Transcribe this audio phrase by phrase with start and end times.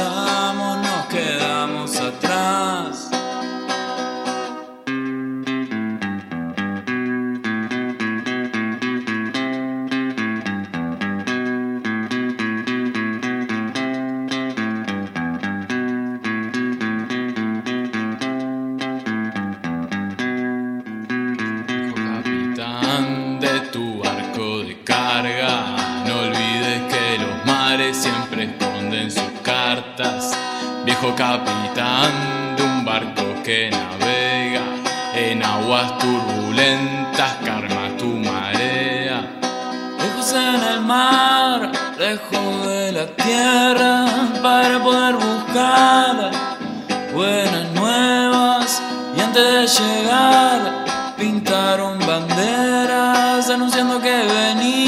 [0.00, 3.10] avanzamos, nos quedamos atrás.
[21.94, 24.02] Capitán de tu
[31.12, 34.64] Capitán de un barco que navega
[35.14, 39.20] en aguas turbulentas, karma tu marea.
[39.98, 44.06] Lejos en el mar, lejos de la tierra,
[44.42, 46.30] para poder buscar
[47.14, 48.82] buenas nuevas
[49.16, 50.84] y antes de llegar
[51.16, 54.83] pintaron banderas anunciando que venía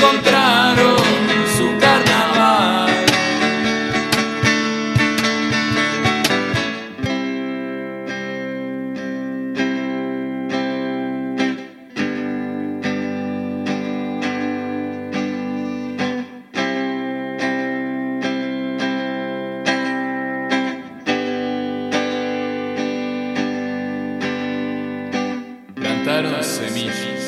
[0.00, 0.96] encontraron
[1.56, 2.88] su carnaval.
[25.74, 27.19] Plantaron semillas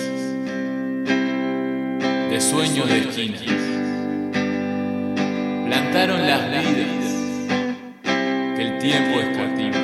[2.52, 3.42] de sueños de esquinas.
[5.66, 6.86] Plantaron las vidas
[8.56, 9.78] que el tiempo escatima.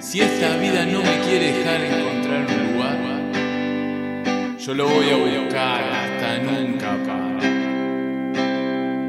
[0.00, 2.98] Si esta vida no me quiere dejar encontrar un lugar,
[4.58, 7.52] yo lo voy a buscar hasta nunca parar.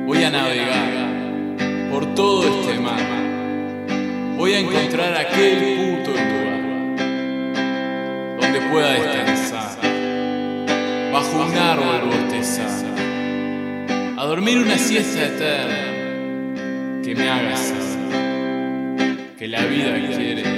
[0.07, 3.03] Voy a navegar por todo este mar.
[4.37, 6.61] Voy a encontrar aquel puto lugar
[8.41, 9.24] donde pueda descansar,
[11.33, 12.85] bajo un árbol bostezar,
[14.17, 20.54] a dormir una siesta eterna que me haga saber que la vida quiere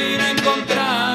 [0.00, 1.07] encontrar.